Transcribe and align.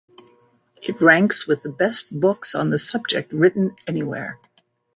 It 0.81 0.99
ranks 0.99 1.45
with 1.45 1.61
the 1.61 1.69
best 1.69 2.19
books 2.19 2.55
on 2.55 2.71
the 2.71 2.79
subject 2.79 3.31
written 3.31 3.75
anywhere. 3.85 4.39